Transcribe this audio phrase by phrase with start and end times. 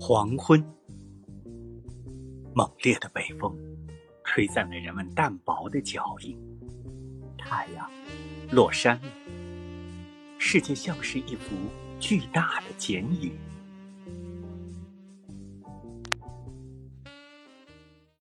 [0.00, 0.62] 黄昏，
[2.54, 3.56] 猛烈的北风
[4.24, 6.38] 吹散了人们淡薄的脚印，
[7.38, 7.90] 太阳
[8.50, 9.08] 落山了，
[10.38, 11.56] 世界像是一幅
[11.98, 13.32] 巨大的剪影。